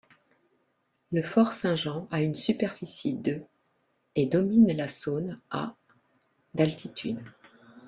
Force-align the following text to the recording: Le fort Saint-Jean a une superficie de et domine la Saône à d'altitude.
Le 1.11 1.21
fort 1.21 1.53
Saint-Jean 1.53 2.07
a 2.09 2.23
une 2.23 2.33
superficie 2.33 3.13
de 3.13 3.43
et 4.15 4.25
domine 4.25 4.75
la 4.75 4.87
Saône 4.87 5.39
à 5.51 5.75
d'altitude. 6.55 7.23